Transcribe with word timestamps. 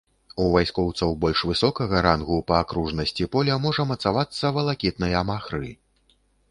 У 0.43 0.45
вайскоўцаў 0.53 1.11
больш 1.25 1.43
высокага 1.49 2.01
рангу 2.07 2.39
па 2.49 2.57
акружнасці 2.63 3.29
поля 3.37 3.61
можа 3.67 3.87
мацавацца 3.95 4.55
валакітныя 4.59 5.27
махры. 5.31 5.69